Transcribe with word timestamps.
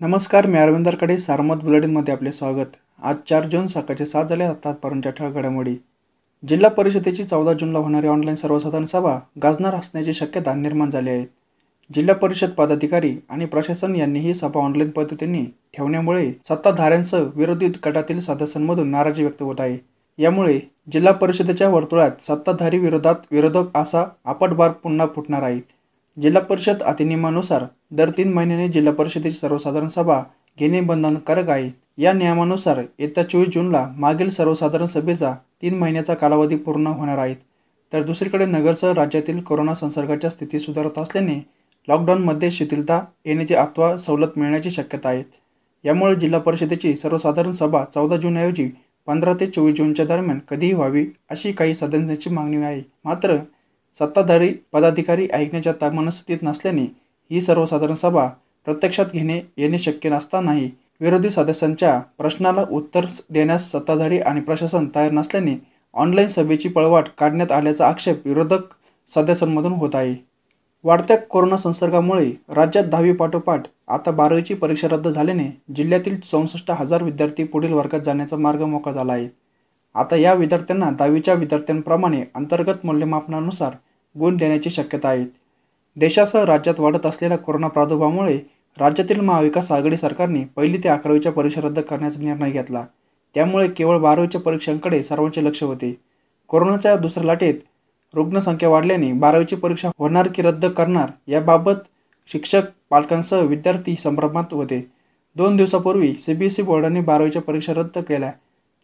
नमस्कार 0.00 0.46
मी 0.46 0.58
अरविंदरकडे 0.58 1.18
सारमत 1.18 1.56
बुलेटिनमध्ये 1.56 2.14
आपले 2.14 2.32
स्वागत. 2.32 2.76
आज 3.02 3.16
चार 3.28 3.48
जून 3.48 3.66
सकाळचे 3.66 4.06
सात 4.06 4.24
झाले 4.24 4.44
आतापर्यंतच्या 4.44 5.12
ठळ 5.12 5.30
घडामोडी. 5.30 5.76
जिल्हा 6.48 6.70
परिषदेची 6.70 7.24
चौदा 7.24 7.52
जूनला 7.52 7.78
होणारी 7.78 8.06
ऑनलाईन 8.06 8.36
सर्वसाधारण 8.36 8.84
सभा 8.84 9.18
गाजणार 9.42 9.74
असण्याची 9.74 10.12
शक्यता 10.12 10.54
निर्माण 10.54 10.90
झाली 10.90 11.10
आहे. 11.10 11.24
जिल्हा 11.94 12.14
परिषद 12.14 12.50
पदाधिकारी 12.50 13.16
आणि 13.28 13.44
प्रशासन 13.44 13.96
यांनी 13.96 14.18
ही 14.18 14.34
सभा 14.34 14.60
ऑनलाईन 14.60 14.90
पद्धतीने 14.90 15.44
ठेवण्यामुळे 15.76 16.32
सत्ताधाऱ्यांसह 16.48 17.24
विरोधी 17.34 17.68
गटातील 17.86 18.20
सदस्यांमधून 18.20 18.88
नाराजी 18.88 19.22
व्यक्त 19.22 19.42
होत 19.42 19.56
आहे. 19.58 19.78
यामुळे 20.18 20.60
जिल्हा 20.92 21.12
परिषदेच्या 21.12 21.68
वर्तुळात 21.68 22.10
सत्ताधारी 22.10 22.78
विरोधात 22.78 23.14
विरोधक 23.30 23.76
असा 23.76 24.04
आपटबार 24.24 24.70
पुन्हा 24.70 25.06
फुटणार 25.16 25.42
आहे. 25.42 25.75
जिल्हा 26.16 26.40
परिषद 26.42 26.82
अधिनियमानुसार 26.82 27.64
दर 27.90 28.10
तीन 28.10 28.32
महिन्याने 28.32 28.68
जिल्हा 28.68 28.92
परिषदेची 28.94 29.36
सर्वसाधारण 29.36 29.88
सभा 29.88 30.22
घेणे 30.58 30.80
बंधनकारक 30.80 31.48
आहे. 31.50 31.70
या 31.98 32.12
नियमानुसार 32.12 32.80
येत्या 32.98 33.24
चोवीस 33.28 33.48
जूनला 33.48 33.86
मागील 33.96 34.28
सर्वसाधारण 34.30 34.86
सभेचा 34.86 35.32
तीन 35.62 35.78
महिन्याचा 35.78 36.14
कालावधी 36.14 36.56
पूर्ण 36.56 36.86
होणार 36.86 37.18
आहेत 37.18 37.36
तर 37.92 38.02
दुसरीकडे 38.02 38.46
नगरसह 38.46 38.92
राज्यातील 38.92 39.40
कोरोना 39.40 39.74
संसर्गाच्या 39.74 40.30
स्थिती 40.30 40.58
सुधारत 40.58 40.98
असल्याने 40.98 41.38
लॉकडाऊनमध्ये 41.88 42.50
शिथिलता 42.50 43.00
येण्याची 43.24 43.54
अथवा 43.54 43.96
सवलत 43.98 44.38
मिळण्याची 44.38 44.70
शक्यता 44.70 45.08
आहे. 45.08 45.22
यामुळे 45.84 46.14
जिल्हा 46.16 46.40
परिषदेची 46.40 46.94
सर्वसाधारण 46.96 47.52
सभा 47.52 47.84
चौदा 47.94 48.16
जूनऐवजी 48.16 48.68
पंधरा 49.06 49.34
ते 49.40 49.46
चोवीस 49.46 49.74
जूनच्या 49.74 50.04
दरम्यान 50.06 50.38
कधीही 50.48 50.72
व्हावी 50.72 51.06
अशी 51.30 51.52
काही 51.52 51.74
सदस्यांची 51.74 52.30
मागणी 52.30 52.56
आहे. 52.56 52.82
मात्र 53.04 53.36
सत्ताधारी 54.00 54.52
पदाधिकारी 54.72 55.28
ऐकण्याच्या 55.32 55.90
मनस्थितीत 55.90 56.38
नसल्याने 56.42 56.82
ही 57.30 57.40
सर्वसाधारण 57.40 57.94
सभा 57.94 58.26
प्रत्यक्षात 58.64 59.06
घेणे 59.12 59.40
येणे 59.56 59.78
शक्य 59.78 60.10
नसतानाही 60.10 60.70
विरोधी 61.00 61.30
सदस्यांच्या 61.30 61.98
प्रश्नाला 62.18 62.64
उत्तर 62.70 63.06
देण्यास 63.30 63.70
सत्ताधारी 63.72 64.18
आणि 64.18 64.40
प्रशासन 64.40 64.86
तयार 64.94 65.12
नसल्याने 65.12 65.54
ऑनलाईन 65.94 66.28
सभेची 66.28 66.68
पळवाट 66.68 67.08
काढण्यात 67.18 67.52
आल्याचा 67.52 67.86
आक्षेप 67.88 68.26
विरोधक 68.26 68.60
सदस्यांमधून 69.14 69.72
होत 69.72 69.94
आहे. 69.94 70.14
वाढत्या 70.84 71.16
कोरोना 71.18 71.56
संसर्गामुळे 71.56 72.30
राज्यात 72.48 72.84
दहावी 72.84 73.12
पाठोपाठ 73.12 73.66
आता 73.88 74.10
बारावीची 74.10 74.54
परीक्षा 74.54 74.88
रद्द 74.90 75.08
झाल्याने 75.08 75.48
जिल्ह्यातील 75.76 76.20
चौसष्ट 76.20 76.70
हजार 76.70 77.02
विद्यार्थी 77.02 77.44
पुढील 77.44 77.72
वर्गात 77.72 78.00
जाण्याचा 78.00 78.36
मार्ग 78.36 78.62
मोकळा 78.62 78.92
झाला 78.92 79.12
आहे. 79.12 79.28
आता 79.94 80.16
या 80.16 80.32
विद्यार्थ्यांना 80.34 80.90
दहावीच्या 80.90 81.34
विद्यार्थ्यांप्रमाणे 81.34 82.22
अंतर्गत 82.34 82.84
मूल्यमापनानुसार 82.84 83.76
गुण 84.18 84.36
देण्याची 84.36 84.70
शक्यता 84.70 85.08
आहे. 85.08 85.24
देशासह 85.96 86.44
राज्यात 86.44 86.80
वाढत 86.80 87.06
असलेल्या 87.06 87.38
कोरोना 87.38 87.68
प्रादुर्भावामुळे 87.68 88.38
राज्यातील 88.78 89.20
महाविकास 89.20 89.72
आघाडी 89.72 89.96
सरकारने 89.96 90.44
पहिली 90.56 90.78
ते 90.78 90.88
अकरावीच्या 90.88 91.32
परीक्षा 91.32 91.60
रद्द 91.60 91.78
करण्याचा 91.78 92.20
निर्णय 92.20 92.50
घेतला. 92.50 92.84
त्यामुळे 93.34 93.68
केवळ 93.68 93.98
बारावीच्या 93.98 94.40
परीक्षांकडे 94.40 95.02
सर्वांचे 95.02 95.44
लक्ष 95.44 95.62
होते. 95.62 95.98
कोरोनाच्या 96.48 96.96
दुसऱ्या 96.96 97.24
लाटेत 97.24 97.54
रुग्णसंख्या 98.14 98.68
वाढल्याने 98.68 99.12
बारावीची 99.12 99.56
परीक्षा 99.56 99.88
होणार 99.98 100.28
की 100.34 100.42
रद्द 100.42 100.66
करणार 100.66 101.10
याबाबत 101.26 101.86
शिक्षक 102.32 102.62
पालकांसह 102.90 103.40
विद्यार्थी 103.40 103.96
संभ्रमात 103.96 104.52
होते. 104.52 104.86
दोन 105.36 105.56
दिवसापूर्वी 105.56 106.12
सी 106.14 106.34
बी 106.34 106.46
एस 106.46 106.60
ई 106.60 106.62
बोर्डाने 106.62 107.00
बारावीच्या 107.00 107.42
परीक्षा 107.42 107.72
रद्द 107.74 107.98
केल्या. 107.98 108.32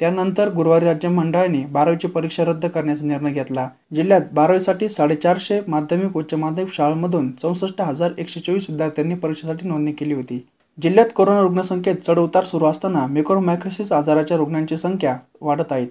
त्यानंतर 0.00 0.50
गुरुवारी 0.52 0.84
राज्य 0.84 1.08
मंडळाने 1.08 1.64
बारावीची 1.66 2.08
परीक्षा 2.08 2.44
रद्द 2.44 2.66
करण्याचा 2.66 3.04
निर्णय 3.06 3.32
घेतला. 3.32 3.68
जिल्ह्यात 3.94 4.20
बारावीसाठी 4.32 4.88
साडेचारशे 4.88 5.60
माध्यमिक 5.68 6.16
उच्च 6.16 6.34
माध्यमिक 6.34 6.72
शाळांमधून 6.72 7.30
चौसष्ट 7.32 7.80
हजार 7.80 8.12
एकशे 8.18 8.40
चोवीस 8.40 8.66
विद्यार्थ्यांनी 8.68 9.14
परीक्षेसाठी 9.14 9.68
नोंदणी 9.68 9.92
केली 9.92 10.14
होती. 10.14 10.44
जिल्ह्यात 10.78 11.06
कोरोना 11.14 11.40
रुग्णसंख्येत 11.40 11.96
चढउतार 12.06 12.44
सुरू 12.44 12.66
असताना 12.66 13.06
मेकोरोमायकोसिस 13.06 13.92
आजाराच्या 13.92 14.36
रुग्णांची 14.36 14.76
संख्या 14.78 15.16
वाढत 15.40 15.72
आहेत 15.72 15.88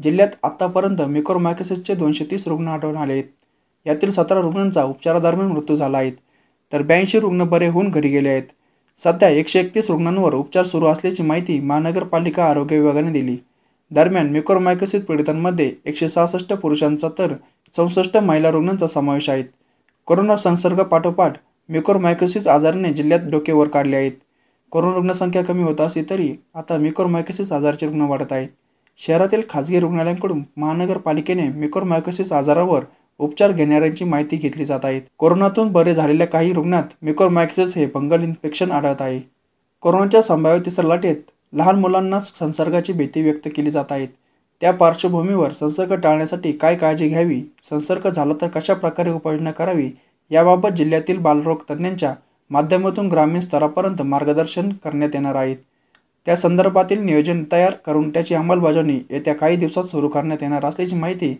जिल्ह्यात 0.00 0.28
आतापर्यंत 0.42 1.00
मेकोरोमायकोसिसचे 1.02 1.94
दोनशे 1.94 2.24
तीस 2.30 2.46
रुग्ण 2.48 2.68
आढळून 2.68 2.96
आले 2.96 3.12
आहेत. 3.12 3.24
यातील 3.86 4.10
सतरा 4.10 4.40
रुग्णांचा 4.40 4.84
उपचारादरम्यान 4.84 5.50
मृत्यू 5.50 5.76
झाला 5.76 5.98
आहे. 5.98 6.10
तर 6.72 6.82
ब्याऐंशी 6.82 7.20
रुग्ण 7.20 7.44
बरे 7.44 7.68
होऊन 7.68 7.90
घरी 7.90 8.08
गेले 8.08 8.28
आहेत. 8.28 8.42
सध्या 9.00 9.28
एकशे 9.28 9.58
एकतीस 9.60 9.90
रुग्णांवर 9.90 10.34
उपचार 10.34 10.64
सुरू 10.64 10.86
असल्याची 10.86 11.22
माहिती 11.22 11.58
महानगरपालिका 11.60 12.44
आरोग्य 12.44 12.78
विभागाने 12.78 13.10
दिली. 13.12 13.36
दरम्यान 13.90 14.30
मिक्रोमायकोसिस 14.30 15.02
पीडितांमध्ये 15.04 15.70
एकशे 15.84 16.08
सहासष्ट 16.08 16.52
पुरुषांचा 16.52 17.08
तर 17.18 17.34
चौसष्ट 17.74 18.16
महिला 18.16 18.50
रुग्णांचा 18.50 18.86
समावेश 18.86 19.28
आहे. 19.30 19.42
कोरोना 20.08 20.36
संसर्ग 20.36 20.82
पाठोपाठ 20.82 21.36
मिक्रोमायकोसिस 21.68 22.46
आजाराने 22.46 22.92
जिल्ह्यात 22.92 23.30
डोके 23.30 23.52
वर 23.52 23.68
काढले 23.68 23.96
आहेत. 23.96 24.12
कोरोना 24.72 24.94
रुग्णसंख्या 24.94 25.42
कमी 25.44 25.62
होत 25.62 25.80
असली 25.80 26.02
तरी 26.10 26.34
आता 26.54 26.76
मिक्रोमायकोसिस 26.78 27.52
आजाराचे 27.52 27.86
रुग्ण 27.86 28.08
वाढत 28.08 28.32
आहेत 28.32 28.48
शहरातील 29.00 29.40
खाजगी 29.50 29.80
रुग्णालयांकडून 29.80 30.42
महानगरपालिकेने 30.56 31.48
मिक्रोमायकोसिस 31.50 32.32
आजारावर 32.32 32.84
उपचार 33.20 33.52
घेणाऱ्यांची 33.52 34.04
माहिती 34.04 34.36
घेतली 34.36 34.64
जात 34.64 34.84
आहे. 34.84 35.00
कोरोनातून 35.18 35.72
बरे 35.72 35.94
झालेल्या 35.94 36.26
काही 36.26 36.52
रुग्णात 36.52 36.94
मिकोरमॅक्सिस 37.02 37.76
हे 37.76 37.86
फंगल 37.86 38.22
इन्फेक्शन 38.22 38.70
आढळत 38.72 39.02
आहे. 39.02 39.20
कोरोनाच्या 39.82 40.22
संभाव्य 40.22 40.60
तिसऱ्या 40.64 40.88
लाटेत 40.88 41.16
लहान 41.52 41.78
मुलांना 41.78 42.20
संसर्गाची 42.20 42.92
भीती 42.92 43.22
व्यक्त 43.22 43.48
केली 43.56 43.70
जात 43.70 43.92
आहेत 43.92 44.08
त्या 44.62 44.72
पार्श्वभूमीवर 44.72 45.52
संसर्ग 45.52 45.94
टाळण्यासाठी 45.94 46.52
काय 46.52 46.76
काळजी 46.76 47.08
घ्यावी 47.08 47.40
संसर्ग 47.70 48.08
झाला 48.08 48.34
तर 48.40 48.48
कशा 48.48 48.74
प्रकारे 48.74 49.10
उपाययोजना 49.10 49.50
करावी 49.50 49.90
याबाबत 50.30 50.72
जिल्ह्यातील 50.72 51.18
बालरोग 51.18 51.62
तज्ज्ञांच्या 51.70 52.14
माध्यमातून 52.50 53.08
ग्रामीण 53.08 53.40
स्तरापर्यंत 53.40 54.02
मार्गदर्शन 54.02 54.68
करण्यात 54.84 55.14
येणार 55.14 55.34
आहेत 55.34 55.56
त्या 56.26 56.36
संदर्भातील 56.36 57.00
नियोजन 57.00 57.42
तयार 57.52 57.74
करून 57.86 58.08
त्याची 58.10 58.34
अंमलबजावणी 58.34 58.98
येत्या 59.10 59.34
काही 59.34 59.56
दिवसात 59.56 59.84
सुरू 59.84 60.08
करण्यात 60.08 60.42
येणार 60.42 60.64
असल्याची 60.64 60.94
माहिती 60.94 61.34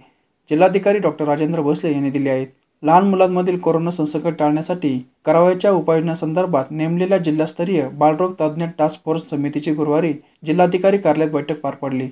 जिल्हाधिकारी 0.51 0.99
डॉक्टर 0.99 1.25
राजेंद्र 1.25 1.61
भोसले 1.61 1.93
यांनी 1.93 2.11
दिले 2.11 2.31
आहेत. 2.31 2.47
लहान 2.83 3.09
मुलांमधील 3.09 3.59
कोरोना 3.59 3.91
संसर्ग 3.91 4.29
टाळण्यासाठी 4.31 4.99
करावयाच्या 5.27 5.71
उपाययोजनांसंदर्भात 5.71 6.65
नेमलेल्या 6.71 7.19
जिल्हास्तरीय 7.19 7.89
बालरोग 7.89 8.33
तज्ज्ञ 8.41 8.65
टास्क 8.79 9.05
फोर्स 9.05 9.23
समितीची 9.31 9.73
गुरुवारी 9.75 10.13
जिल्हाधिकारी 10.47 10.99
कार्यालयात 10.99 11.33
बैठक 11.33 11.61
पार 11.61 11.75
पडली. 11.75 12.09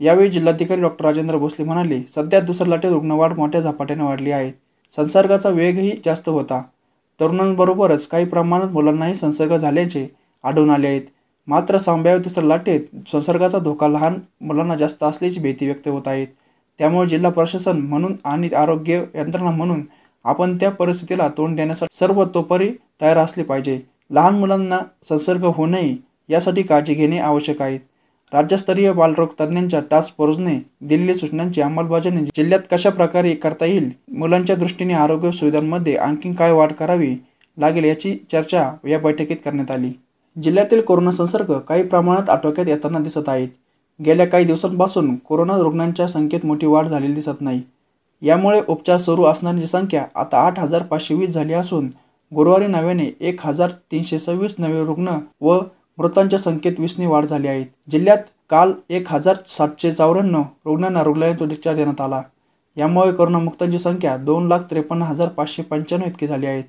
यावेळी 0.00 0.30
जिल्हाधिकारी 0.30 0.80
डॉक्टर 0.80 1.04
राजेंद्र 1.04 1.36
भोसले 1.36 1.64
म्हणाले 1.64 2.00
सध्या 2.14 2.40
दुसऱ्या 2.40 2.68
लाटेत 2.68 2.90
रुग्णवाढ 2.90 3.36
मोठ्या 3.36 3.60
झपाट्याने 3.60 4.02
वाढली 4.02 4.30
आहे. 4.30 4.50
संसर्गाचा 4.96 5.48
वेगही 5.48 5.92
जास्त 6.04 6.28
होता. 6.28 6.62
तरुणांबरोबरच 7.20 8.06
काही 8.06 8.24
प्रमाणात 8.24 8.68
मुलांनाही 8.68 9.14
संसर्ग 9.14 9.56
झाल्याचे 9.56 10.06
आढळून 10.44 10.70
आले 10.70 10.86
आहेत. 10.86 11.02
मात्र 11.48 11.78
संभाव्य 11.78 12.18
तिसऱ्या 12.18 12.44
लाटेत 12.44 12.80
संसर्गाचा 13.12 13.58
धोका 13.58 13.88
लहान 13.88 14.18
मुलांना 14.40 14.74
जास्त 14.74 15.02
असल्याची 15.04 15.40
भीती 15.40 15.66
व्यक्त 15.66 15.88
होत 15.88 16.08
आहेत 16.08 16.26
त्यामुळे 16.78 17.08
जिल्हा 17.08 17.30
प्रशासन 17.30 17.78
म्हणून 17.78 18.14
आणि 18.24 18.48
आरोग्य 18.56 19.04
यंत्रणा 19.14 19.50
म्हणून 19.50 19.82
आपण 20.24 20.56
त्या 20.56 20.70
परिस्थितीला 20.70 21.28
तोंड 21.28 21.56
देण्यासाठी 21.56 21.96
सर्व 21.98 22.24
तोपरी 22.24 22.70
तयार 23.00 23.16
असले 23.16 23.42
पाहिजे. 23.42 23.80
लहान 24.10 24.38
मुलांना 24.38 24.78
संसर्ग 25.08 25.44
होऊ 25.44 25.66
नये 25.66 25.96
यासाठी 26.28 26.62
काळजी 26.62 26.94
घेणे 26.94 27.18
आवश्यक 27.18 27.62
आहे. 27.62 27.78
राज्यस्तरीय 28.32 28.92
बालरोग 28.92 29.28
तज्ज्ञांच्या 29.40 29.80
टास्क 29.90 30.14
फोर्सने 30.18 30.56
दिलेल्या 30.80 31.14
सूचनांची 31.14 31.60
अंमलबजावणी 31.60 32.24
जिल्ह्यात 32.26 32.60
कशा 32.72 32.90
प्रकारे 32.90 33.34
करता 33.34 33.66
येईल 33.66 33.90
मुलांच्या 34.12 34.56
दृष्टीने 34.56 34.94
आरोग्य 34.94 35.30
सुविधांमध्ये 35.30 35.96
आणखी 35.96 36.32
काय 36.34 36.52
वाढ 36.52 36.72
करावी 36.72 37.14
लागेल 37.58 37.84
याची 37.84 38.16
चर्चा 38.32 38.70
या 38.88 38.98
बैठकीत 38.98 39.36
करण्यात 39.44 39.70
आली. 39.70 39.92
जिल्ह्यातील 40.42 40.80
कोरोना 40.80 41.10
संसर्ग 41.10 41.52
काही 41.58 41.82
प्रमाणात 41.82 42.30
आटोक्यात 42.30 42.68
येताना 42.68 42.98
दिसत 42.98 43.28
आहेत. 43.28 43.48
गेल्या 44.00 44.26
काही 44.26 44.44
दिवसांपासून 44.44 45.14
कोरोना 45.16 45.56
रुग्णांच्या 45.56 46.06
संख्येत 46.08 46.46
मोठी 46.46 46.66
वाढ 46.66 46.88
झालेली 46.88 47.12
दिसत 47.14 47.40
नाही. 47.40 47.62
यामुळे 48.22 48.60
उपचार 48.68 48.98
सुरू 48.98 49.24
असणाऱ्यांची 49.24 49.66
संख्या 49.66 50.04
आता 50.14 50.38
आठ 50.46 50.58
हजार 50.58 50.82
पाचशे 50.82 51.14
वीस 51.14 51.30
झाली 51.30 51.52
असून 51.52 51.88
गुरुवारी 52.32 52.66
नव्याने 52.66 53.10
एक 53.20 53.40
हजार 53.40 53.70
तीनशे 53.92 54.18
सव्वीस 54.18 54.54
नवे 54.58 54.84
रुग्ण 54.84 55.18
व 55.40 55.58
मृतांच्या 55.98 56.38
संख्येत 56.38 56.80
वीसने 56.80 57.06
वाढ 57.06 57.24
झाली 57.26 57.48
आहे. 57.48 57.64
जिल्ह्यात 57.90 58.18
काल 58.50 58.72
एक 58.90 59.08
हजार 59.08 59.36
सातशे 59.48 59.92
चौऱ्याण्णव 59.92 60.42
रुग्णांना 60.66 61.02
रुग्णालयात 61.04 61.42
उपचार 61.42 61.74
देण्यात 61.74 62.00
आला. 62.00 62.22
यामुळे 62.76 63.12
करोनामुक्तांची 63.12 63.78
संख्या 63.78 64.16
दोन 64.16 64.46
लाख 64.48 64.60
त्रेपन्न 64.70 65.02
हजार 65.02 65.28
पाचशे 65.28 65.62
पंच्याण्णव 65.62 66.08
इतकी 66.08 66.26
झाली 66.26 66.46
आहेत 66.46 66.64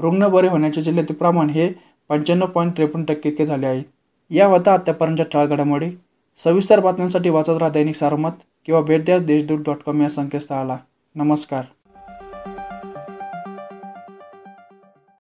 रुग्ण 0.00 0.28
बरे 0.28 0.48
होण्याच्या 0.48 0.82
जिल्ह्यातील 0.82 1.16
प्रमाण 1.16 1.50
हे 1.50 1.68
पंच्याण्णव 2.10 2.46
पॉईंट 2.46 2.76
त्रेपन्न 2.76 3.04
टक्के 3.04 3.28
इतके 3.28 3.46
झाले 3.46 3.66
आहे. 3.66 3.82
या 4.30 4.46
होता 4.46 4.72
आतापर्यंतच्या 4.72 5.26
टाळगडामुळे 5.32 5.90
सविस्तर 6.36 6.80
बातम्यांसाठी 6.80 7.30
वाचत 7.30 7.58
राहा 7.58 7.70
दैनिक 7.70 7.96
सारमत 7.96 8.30
किंवा 8.64 8.80
भेट 8.80 9.04
द्या 9.04 9.18
देशदूत 9.18 9.58
डॉट 9.58 9.82
कॉम 9.86 10.02
या 10.02 10.08
संकेतस्थळाला. 10.08 10.76
नमस्कार. 11.14 11.64